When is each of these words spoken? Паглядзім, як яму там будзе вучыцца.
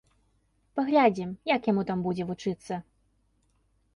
Паглядзім, 0.77 1.35
як 1.55 1.69
яму 1.71 1.83
там 1.91 1.99
будзе 2.07 2.23
вучыцца. 2.29 2.81